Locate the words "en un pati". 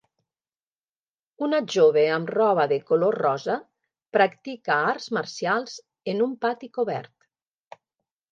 6.15-6.71